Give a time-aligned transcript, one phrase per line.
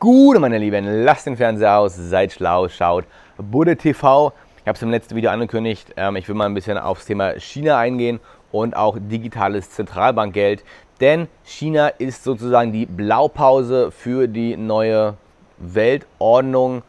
[0.00, 3.04] Gute, meine Lieben, lasst den Fernseher aus, seid schlau, schaut
[3.36, 4.32] Budde TV.
[4.60, 7.32] Ich habe es im letzten Video angekündigt, ähm, ich will mal ein bisschen aufs Thema
[7.40, 8.20] China eingehen
[8.52, 10.62] und auch digitales Zentralbankgeld.
[11.00, 15.14] Denn China ist sozusagen die Blaupause für die neue
[15.56, 16.82] Weltordnung.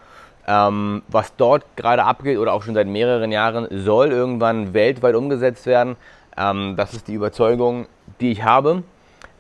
[0.46, 5.66] Ähm, was dort gerade abgeht oder auch schon seit mehreren Jahren, soll irgendwann weltweit umgesetzt
[5.66, 5.96] werden.
[6.38, 7.88] Ähm, das ist die Überzeugung,
[8.22, 8.84] die ich habe.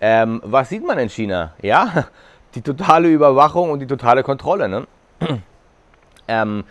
[0.01, 1.53] Ähm, was sieht man in China?
[1.61, 2.07] Ja,
[2.55, 4.69] die totale Überwachung und die totale Kontrolle.
[4.69, 4.87] Ne?
[6.27, 6.63] ähm,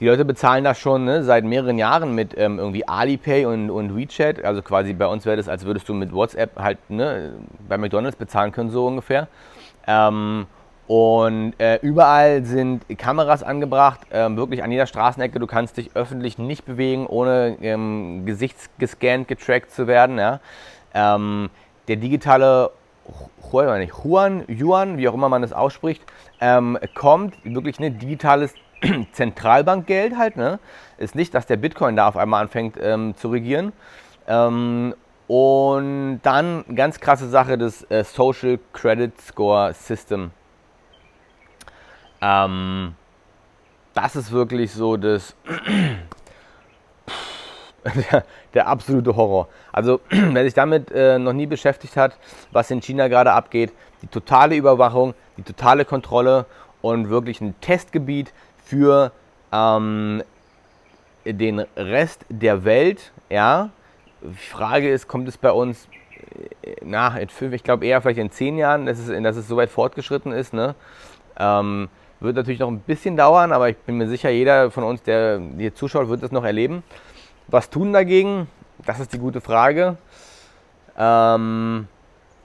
[0.00, 3.94] die Leute bezahlen das schon ne, seit mehreren Jahren mit ähm, irgendwie Alipay und, und
[3.94, 4.42] WeChat.
[4.44, 7.34] Also quasi bei uns wäre das, als würdest du mit WhatsApp halt ne,
[7.68, 9.28] bei McDonalds bezahlen können, so ungefähr.
[9.86, 10.46] Ähm,
[10.86, 15.38] und äh, überall sind Kameras angebracht, äh, wirklich an jeder Straßenecke.
[15.38, 20.18] Du kannst dich öffentlich nicht bewegen, ohne ähm, gesichtsgescannt, getrackt zu werden.
[20.18, 20.40] Ja?
[20.94, 21.50] Ähm,
[21.88, 22.70] der digitale
[23.52, 26.02] Juan, Yuan, wie auch immer man das ausspricht,
[26.40, 28.54] ähm, kommt wirklich ein digitales
[29.12, 30.36] Zentralbankgeld halt.
[30.36, 30.58] Ne?
[30.98, 33.72] Ist nicht, dass der Bitcoin da auf einmal anfängt ähm, zu regieren.
[34.26, 34.94] Ähm,
[35.26, 40.32] und dann ganz krasse Sache, das äh, Social Credit Score System.
[42.20, 42.94] Ähm,
[43.94, 45.36] das ist wirklich so das
[48.10, 49.48] der, der, absolute Horror.
[49.72, 52.16] Also wer sich damit äh, noch nie beschäftigt hat,
[52.52, 56.46] was in China gerade abgeht, die totale Überwachung, die totale Kontrolle
[56.82, 58.32] und wirklich ein Testgebiet
[58.64, 59.12] für
[59.52, 60.22] ähm,
[61.24, 63.12] den Rest der Welt.
[63.28, 63.70] Ja,
[64.22, 65.88] die Frage ist, kommt es bei uns
[66.62, 69.70] äh, nach ich glaube eher vielleicht in zehn Jahren, dass es, dass es so weit
[69.70, 70.52] fortgeschritten ist.
[70.52, 70.74] Ne?
[71.38, 71.88] Ähm,
[72.20, 75.40] wird natürlich noch ein bisschen dauern, aber ich bin mir sicher, jeder von uns, der
[75.56, 76.82] hier zuschaut, wird das noch erleben.
[77.52, 78.46] Was tun dagegen?
[78.86, 79.96] Das ist die gute Frage.
[80.96, 81.88] Ähm,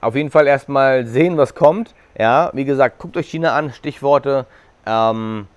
[0.02, 1.94] auf jeden Fall erstmal sehen, was kommt.
[2.18, 3.72] Ja, wie gesagt, guckt euch China an.
[3.72, 4.48] Stichworte
[4.88, 5.48] ähm,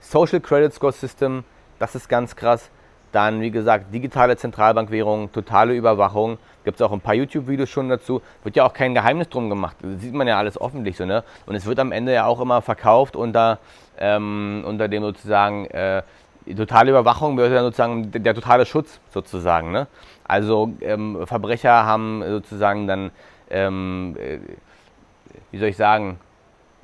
[0.00, 1.44] Social Credit Score System,
[1.78, 2.70] das ist ganz krass.
[3.12, 6.38] Dann, wie gesagt, digitale Zentralbankwährung, totale Überwachung.
[6.64, 8.22] Gibt es auch ein paar YouTube-Videos schon dazu.
[8.42, 9.76] Wird ja auch kein Geheimnis drum gemacht.
[9.82, 11.24] Das sieht man ja alles öffentlich so, ne?
[11.44, 13.58] Und es wird am Ende ja auch immer verkauft unter,
[13.98, 16.02] ähm, unter dem sozusagen äh,
[16.46, 19.72] die totale Überwachung bedeutet ja sozusagen der, der totale Schutz sozusagen.
[19.72, 19.86] Ne?
[20.24, 23.10] Also ähm, Verbrecher haben sozusagen dann,
[23.50, 24.38] ähm, äh,
[25.50, 26.18] wie soll ich sagen,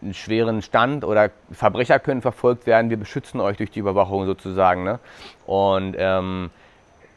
[0.02, 2.90] einen schweren Stand oder Verbrecher können verfolgt werden.
[2.90, 4.82] Wir beschützen euch durch die Überwachung sozusagen.
[4.82, 4.98] Ne?
[5.46, 6.50] Und ähm,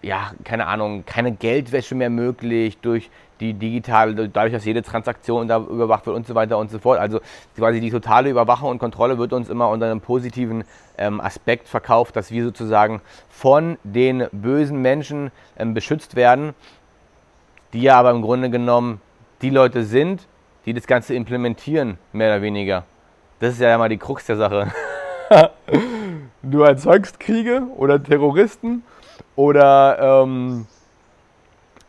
[0.02, 5.58] ja, keine Ahnung, keine Geldwäsche mehr möglich durch die digitale, dadurch, dass jede Transaktion da
[5.58, 7.00] überwacht wird und so weiter und so fort.
[7.00, 7.20] Also
[7.56, 10.64] quasi die totale Überwachung und Kontrolle wird uns immer unter einem positiven
[10.98, 16.54] ähm, Aspekt verkauft, dass wir sozusagen von den bösen Menschen ähm, beschützt werden,
[17.74, 19.02] die ja aber im Grunde genommen
[19.42, 20.28] die Leute sind,
[20.66, 22.86] die das Ganze implementieren, mehr oder weniger.
[23.40, 24.72] Das ist ja immer die Krux der Sache.
[26.44, 28.84] du erzeugst Kriege oder Terroristen
[29.36, 30.68] oder ähm,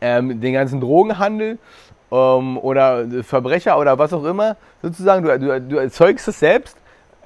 [0.05, 1.57] ähm, den ganzen Drogenhandel
[2.11, 6.77] ähm, oder Verbrecher oder was auch immer, sozusagen, du, du, du erzeugst es selbst,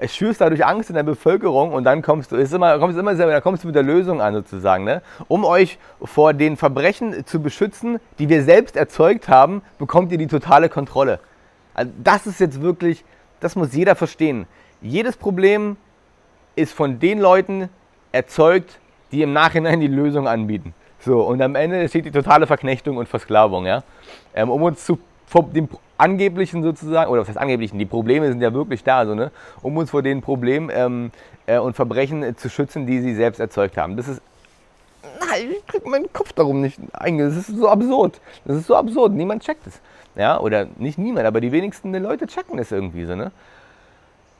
[0.08, 3.34] schürst dadurch Angst in der Bevölkerung und dann kommst du, ist immer, kommst immer selber,
[3.34, 4.86] dann kommst du mit der Lösung an sozusagen.
[4.86, 5.02] Ne?
[5.28, 10.28] Um euch vor den Verbrechen zu beschützen, die wir selbst erzeugt haben, bekommt ihr die
[10.28, 11.20] totale Kontrolle.
[11.74, 13.04] Also das ist jetzt wirklich,
[13.42, 14.48] das muss jeder verstehen.
[14.82, 15.76] Jedes Problem
[16.56, 17.68] ist von den Leuten
[18.14, 18.80] erzeugt,
[19.12, 20.74] die im Nachhinein die Lösung anbieten.
[21.02, 23.84] So, und am Ende steht die totale Verknechtung und Versklavung, ja.
[24.34, 28.42] Ähm, um uns zu, vor dem angeblichen sozusagen, oder was heißt angeblichen, die Probleme sind
[28.42, 31.12] ja wirklich da, also, ne, um uns vor den Problemen ähm,
[31.46, 33.96] äh, und Verbrechen äh, zu schützen, die sie selbst erzeugt haben.
[33.96, 34.22] Das ist,
[35.20, 38.20] nein, ich krieg meinen Kopf darum nicht einge, das ist so absurd.
[38.46, 39.80] Das ist so absurd, niemand checkt es.
[40.16, 43.32] Ja, oder nicht niemand, aber die wenigsten Leute checken es irgendwie so, ne.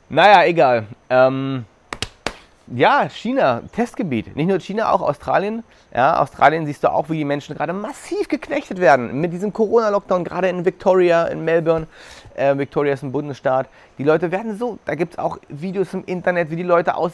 [0.10, 0.88] Naja, egal.
[1.10, 1.66] Ähm,
[2.76, 4.36] ja, China, Testgebiet.
[4.36, 5.64] Nicht nur China, auch Australien.
[5.94, 9.20] Ja, Australien siehst du auch, wie die Menschen gerade massiv geknechtet werden.
[9.20, 11.88] Mit diesem Corona-Lockdown, gerade in Victoria, in Melbourne.
[12.36, 13.68] Äh, Victoria ist ein Bundesstaat.
[13.98, 17.12] Die Leute werden so, da gibt es auch Videos im Internet, wie die Leute aus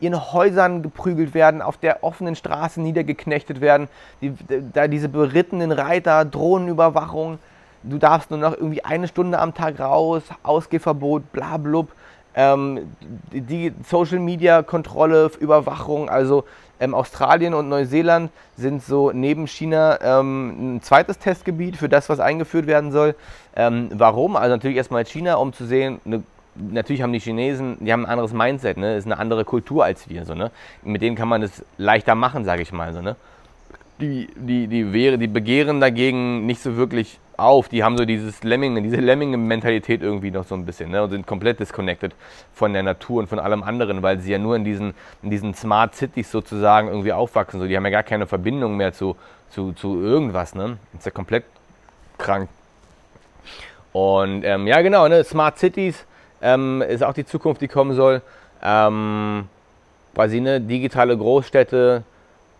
[0.00, 3.88] ihren Häusern geprügelt werden, auf der offenen Straße niedergeknechtet werden.
[4.22, 4.32] Die,
[4.72, 7.38] da diese berittenen Reiter, Drohnenüberwachung.
[7.82, 11.92] Du darfst nur noch irgendwie eine Stunde am Tag raus, Ausgehverbot, bla blub
[12.34, 12.92] ähm,
[13.32, 16.44] die Social Media Kontrolle, Überwachung, also
[16.80, 22.20] ähm, Australien und Neuseeland sind so neben China ähm, ein zweites Testgebiet für das, was
[22.20, 23.14] eingeführt werden soll.
[23.56, 24.36] Ähm, warum?
[24.36, 26.22] Also natürlich erstmal China, um zu sehen, eine
[26.56, 28.96] natürlich haben die Chinesen, die haben ein anderes Mindset, ne?
[28.96, 30.24] ist eine andere Kultur als wir.
[30.24, 30.50] So, ne?
[30.82, 32.92] Mit denen kann man das leichter machen, sage ich mal.
[32.92, 33.16] So, ne?
[34.00, 37.68] Die, die, die, die, die begehren dagegen nicht so wirklich auf.
[37.68, 41.02] Die haben so dieses Lemming, diese Lemming-Mentalität irgendwie noch so ein bisschen ne?
[41.02, 42.14] und sind komplett disconnected
[42.52, 45.54] von der Natur und von allem anderen, weil sie ja nur in diesen, in diesen
[45.54, 47.60] Smart Cities sozusagen irgendwie aufwachsen.
[47.60, 49.16] So, die haben ja gar keine Verbindung mehr zu,
[49.50, 50.54] zu, zu irgendwas.
[50.54, 50.78] Ne?
[50.96, 51.44] Ist ja komplett
[52.18, 52.48] krank.
[53.92, 55.22] Und ähm, ja, genau, ne?
[55.22, 56.04] Smart Cities
[56.42, 58.22] ähm, ist auch die Zukunft, die kommen soll.
[58.62, 59.48] Ähm,
[60.14, 62.02] quasi ne, digitale Großstädte,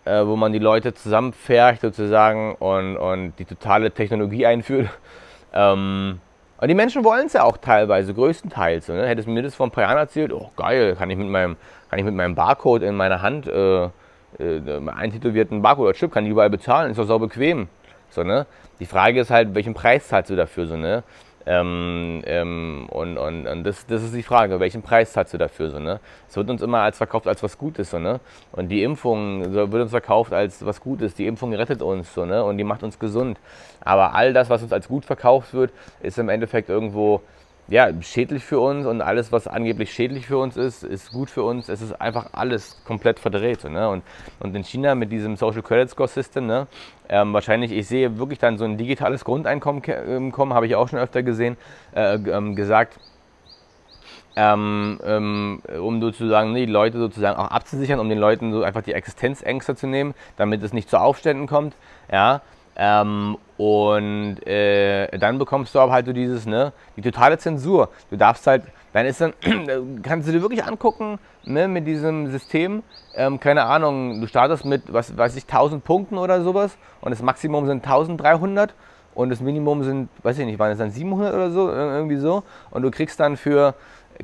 [0.05, 4.89] äh, wo man die Leute zusammenfährt sozusagen und, und die totale Technologie einführt.
[5.53, 6.19] Ähm,
[6.57, 8.87] und die Menschen wollen es ja auch teilweise, größtenteils.
[8.87, 9.05] Ne?
[9.07, 11.57] Hättest mir das vor ein paar Jahren erzählt, oh geil, kann ich mit meinem,
[11.89, 13.89] kann ich mit meinem Barcode in meiner Hand, äh, äh,
[14.95, 17.67] eintätowierten Barcode oder Chip, kann ich überall bezahlen, ist doch so bequem.
[18.09, 18.45] So, ne?
[18.79, 20.67] Die Frage ist halt, welchen Preis zahlst du dafür?
[20.67, 21.03] So, ne?
[21.47, 25.69] Ähm, ähm, und und, und das, das ist die Frage, welchen Preis zahlst du dafür?
[25.69, 25.99] So, ne?
[26.27, 27.91] Es wird uns immer als verkauft als was Gutes.
[27.91, 28.19] So, ne?
[28.51, 31.13] Und die Impfung so, wird uns verkauft als was Gutes.
[31.13, 32.43] Die Impfung rettet uns so, ne?
[32.43, 33.37] und die macht uns gesund.
[33.81, 35.71] Aber all das, was uns als gut verkauft wird,
[36.01, 37.21] ist im Endeffekt irgendwo
[37.67, 41.43] ja, schädlich für uns und alles, was angeblich schädlich für uns ist, ist gut für
[41.43, 41.67] uns.
[41.67, 43.63] Es ist einfach alles komplett verdreht.
[43.63, 43.89] Ne?
[43.89, 44.03] Und,
[44.39, 46.67] und in China mit diesem Social Credit Score System, ne?
[47.09, 50.87] Ähm, wahrscheinlich, ich sehe wirklich dann so ein digitales Grundeinkommen ähm, kommen, habe ich auch
[50.87, 51.57] schon öfter gesehen,
[51.95, 52.99] äh, ähm, gesagt.
[54.35, 58.81] Ähm, ähm, um sozusagen ne, die Leute sozusagen auch abzusichern, um den Leuten so einfach
[58.81, 61.75] die Existenzängste zu nehmen, damit es nicht zu Aufständen kommt.
[62.11, 62.41] Ja,
[62.75, 67.89] ähm, und äh, dann bekommst du aber halt so dieses, ne, die totale Zensur.
[68.09, 69.33] Du darfst halt, dann ist dann,
[70.03, 72.83] kannst du dir wirklich angucken, ne, mit diesem System,
[73.15, 77.21] ähm, keine Ahnung, du startest mit, was weiß ich, 1000 Punkten oder sowas und das
[77.21, 78.73] Maximum sind 1300
[79.13, 82.43] und das Minimum sind, weiß ich nicht, waren es dann 700 oder so, irgendwie so
[82.71, 83.73] und du kriegst dann für,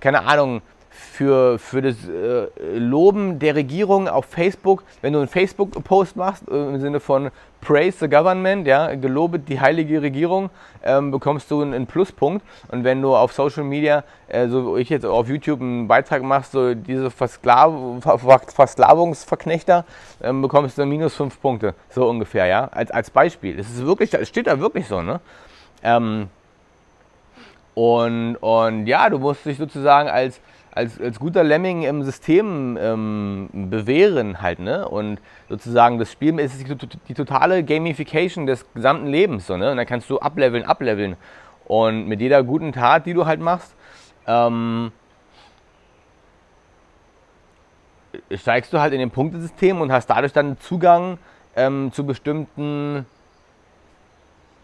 [0.01, 2.47] keine Ahnung, für, für das äh,
[2.77, 7.97] Loben der Regierung auf Facebook, wenn du einen Facebook-Post machst, äh, im Sinne von Praise
[7.99, 10.49] the Government, ja, gelobet die heilige Regierung,
[10.83, 12.45] ähm, bekommst du einen, einen, Pluspunkt.
[12.69, 16.23] Und wenn du auf Social Media, äh, so wie ich jetzt auf YouTube einen Beitrag
[16.23, 17.73] machst, so diese Versklav
[18.53, 19.85] Versklavungsverknechter,
[20.21, 23.57] ähm, bekommst du minus fünf Punkte, so ungefähr, ja, als, als Beispiel.
[23.57, 25.21] Es ist wirklich, es steht da wirklich so, ne?
[25.83, 26.27] Ähm,
[27.73, 30.41] und, und ja, du musst dich sozusagen als
[30.73, 34.88] als, als guter Lemming im System ähm, bewähren halt, ne?
[34.88, 35.19] Und
[35.50, 36.75] sozusagen das Spiel ist die,
[37.09, 39.71] die, totale Gamification des gesamten Lebens, so, ne?
[39.71, 41.18] Und dann kannst du ableveln, ableveln.
[41.65, 43.75] Und mit jeder guten Tat, die du halt machst,
[44.27, 44.91] ähm,
[48.33, 51.17] steigst du halt in den Punktesystem und hast dadurch dann Zugang
[51.56, 53.06] ähm, zu bestimmten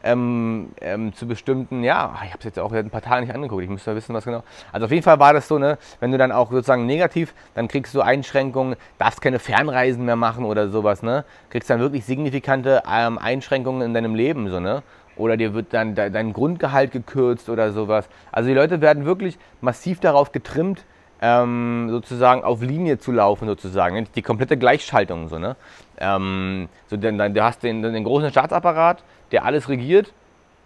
[0.03, 3.33] ähm, ähm, zu bestimmten, ja, ich habe es jetzt auch seit ein paar Tagen nicht
[3.33, 4.43] angeguckt, ich müsste wissen, was genau.
[4.71, 7.67] Also auf jeden Fall war das so, ne, wenn du dann auch sozusagen negativ, dann
[7.67, 12.83] kriegst du Einschränkungen, darfst keine Fernreisen mehr machen oder sowas, ne, kriegst dann wirklich signifikante
[12.91, 14.83] ähm, Einschränkungen in deinem Leben, so, ne.
[15.17, 18.07] Oder dir wird dann de dein Grundgehalt gekürzt oder sowas.
[18.31, 20.85] Also die Leute werden wirklich massiv darauf getrimmt,
[21.21, 23.95] ähm, sozusagen auf Linie zu laufen, sozusagen.
[23.95, 24.05] Ne?
[24.15, 25.55] Die komplette Gleichschaltung, so, ne?
[25.99, 30.13] Ähm, so, denn, dann, du hast den, den großen Staatsapparat, der alles regiert.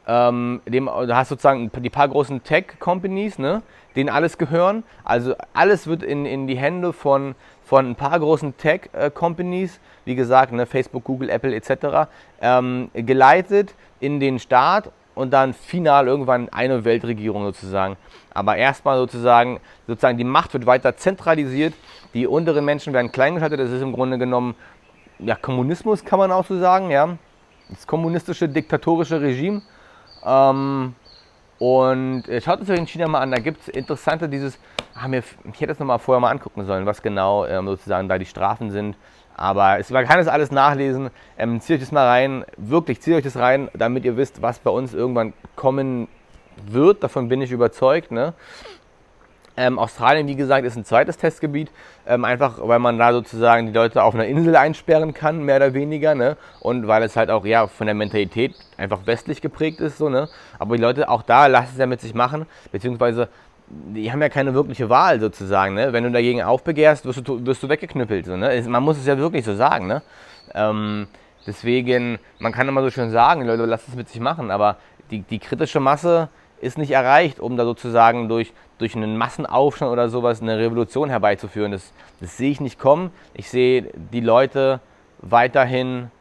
[0.08, 3.62] Ähm, dem, du hast sozusagen die paar großen Tech-Companies, ne,
[3.96, 4.84] denen alles gehören.
[5.04, 10.54] Also alles wird in, in die Hände von, von ein paar großen Tech-Companies, wie gesagt,
[10.54, 12.10] ne, Facebook, Google, Apple etc.,
[12.42, 17.96] ähm, geleitet in den Staat und dann final irgendwann eine Weltregierung sozusagen.
[18.34, 21.76] Aber erstmal sozusagen, sozusagen die Macht wird weiter zentralisiert,
[22.16, 24.56] die unteren Menschen werden kleingeschaltet, das ist im Grunde genommen
[25.20, 27.18] ja, Kommunismus, kann man auch so sagen, ja
[27.72, 29.62] das kommunistische, diktatorische Regime.
[30.24, 30.94] Ähm,
[31.60, 34.60] und äh, schaut es euch in China mal an, da gibt es interessante dieses,
[34.96, 38.18] ah, mir, ich hätte es nochmal vorher mal angucken sollen, was genau ähm, sozusagen da
[38.18, 38.96] die Strafen sind.
[39.36, 41.10] Aber es, man kann das alles nachlesen.
[41.38, 44.60] Ähm, zieht euch das mal rein, wirklich, zieht euch das rein, damit ihr wisst, was
[44.60, 46.08] bei uns irgendwann kommen
[46.66, 47.04] wird.
[47.04, 48.12] Davon bin ich überzeugt.
[48.12, 48.34] Ne?
[49.58, 51.70] Ähm, Australien, wie gesagt, ist ein zweites Testgebiet,
[52.08, 55.74] ähm, einfach weil man da sozusagen die Leute auf einer Insel einsperren kann, mehr oder
[55.74, 56.38] weniger, ne?
[56.62, 60.30] Und weil es halt auch ja von der Mentalität einfach westlich geprägt ist, so, ne?
[60.58, 63.28] Aber die Leute auch da lassen es ja mit sich machen, beziehungsweise
[63.68, 65.92] die haben ja keine wirkliche Wahl sozusagen, ne?
[65.92, 68.64] Wenn du dagegen aufbegehrst, wirst du, wirst du weggeknüppelt, so, ne?
[68.68, 70.02] Man muss es ja wirklich so sagen, ne?
[70.54, 71.08] Ähm,
[71.46, 74.78] deswegen, man kann immer so schön sagen, die Leute lassen es mit sich machen, aber
[75.12, 76.30] die, die kritische Masse
[76.62, 81.72] ist nicht erreicht, um da sozusagen durch, durch einen Massenaufstand oder sowas eine Revolution herbeizuführen.
[81.72, 83.12] Das, das sehe ich nicht kommen.
[83.34, 84.80] Ich sehe die Leute
[85.20, 86.12] weiterhin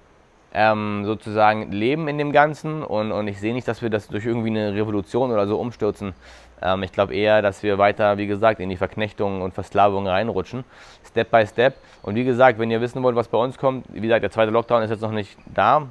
[0.53, 4.27] ähm, sozusagen leben in dem Ganzen und, und ich sehe nicht, dass wir das durch
[4.27, 6.15] irgendwie eine Revolution oder so umstürzen.
[6.63, 10.65] Ähm, ich glaube eher, dass wir weiter, wie gesagt, in die Verknechtung und Versklavung reinrutschen,
[11.07, 11.75] Step by Step.
[12.03, 14.51] Und wie gesagt, wenn ihr wissen wollt, was bei uns kommt, wie gesagt, der zweite
[14.51, 15.87] Lockdown ist jetzt noch nicht da.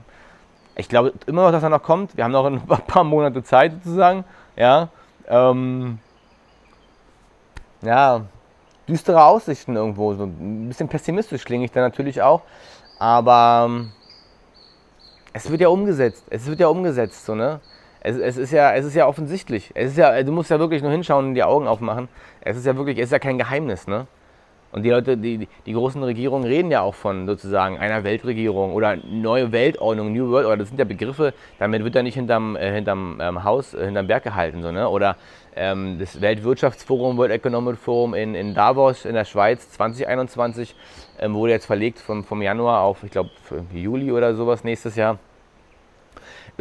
[0.75, 2.15] Ich glaube immer noch, dass er noch kommt.
[2.15, 4.23] Wir haben noch ein paar Monate Zeit sozusagen.
[4.55, 4.89] Ja,
[5.27, 5.99] ähm,
[7.81, 8.21] ja
[8.87, 10.13] düstere Aussichten irgendwo.
[10.15, 12.41] So ein bisschen pessimistisch klinge ich da natürlich auch.
[12.97, 13.91] Aber ähm,
[15.33, 16.25] es wird ja umgesetzt.
[16.29, 17.59] Es wird ja umgesetzt, so, ne?
[18.01, 19.71] Es, es, ist ja, es ist ja offensichtlich.
[19.75, 22.07] Es ist ja, du musst ja wirklich nur hinschauen und die Augen aufmachen.
[22.41, 24.07] Es ist ja wirklich, es ist ja kein Geheimnis, ne?
[24.71, 28.97] Und die Leute, die, die großen Regierungen reden ja auch von sozusagen einer Weltregierung oder
[28.97, 30.57] neue Weltordnung, New World Order.
[30.57, 34.07] Das sind ja Begriffe, damit wird ja nicht hinterm, äh, hinterm ähm, Haus, äh, hinterm
[34.07, 34.61] Berg gehalten.
[34.61, 34.87] So, ne?
[34.87, 35.15] Oder
[35.55, 40.75] ähm, das Weltwirtschaftsforum, World Economic Forum in, in Davos in der Schweiz 2021
[41.19, 43.31] ähm, wurde jetzt verlegt vom, vom Januar auf, ich glaube,
[43.73, 45.17] Juli oder sowas nächstes Jahr.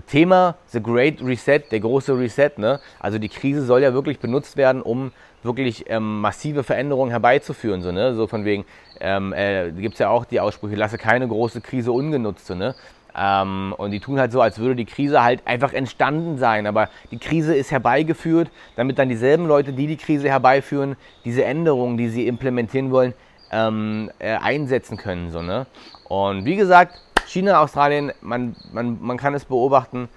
[0.07, 2.53] Thema The Great Reset, der große Reset.
[2.57, 2.81] Ne?
[3.01, 7.83] Also die Krise soll ja wirklich benutzt werden, um wirklich ähm, massive Veränderungen herbeizuführen.
[7.83, 8.15] So, ne?
[8.15, 8.65] so von wegen,
[9.01, 12.47] ähm, äh, gibt es ja auch die Aussprüche, lasse keine große Krise ungenutzt.
[12.47, 12.75] So, ne?
[13.17, 16.67] Ähm, und die tun halt so, als würde die Krise halt einfach entstanden sein.
[16.67, 21.97] Aber die Krise ist herbeigeführt, damit dann dieselben Leute, die die Krise herbeiführen, diese Änderungen,
[21.97, 23.15] die sie implementieren wollen,
[23.51, 25.31] ähm, äh, einsetzen können.
[25.31, 25.67] So, ne?
[26.09, 30.09] Und wie gesagt, China, Australien, man, man, man kann es beobachten.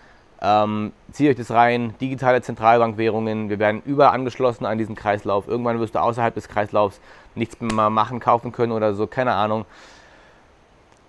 [0.44, 5.48] Ähm, zieht euch das rein, digitale Zentralbankwährungen, wir werden überall angeschlossen an diesen Kreislauf.
[5.48, 7.00] Irgendwann wirst du außerhalb des Kreislaufs
[7.36, 9.66] nichts mehr machen, kaufen können oder so, keine Ahnung.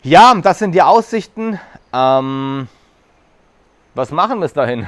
[0.02, 1.58] Ja, das sind die Aussichten.
[1.92, 2.68] Ähm,
[3.94, 4.86] was machen wir bis dahin?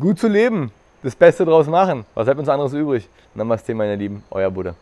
[0.00, 0.72] Gut zu leben,
[1.02, 2.06] das Beste draus machen.
[2.14, 3.08] Was hat uns anderes übrig?
[3.34, 4.74] Namaste, meine Lieben, euer Buddha.